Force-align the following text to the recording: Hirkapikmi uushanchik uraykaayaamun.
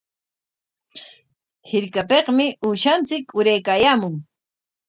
Hirkapikmi 1.69 2.47
uushanchik 2.69 3.25
uraykaayaamun. 3.39 4.15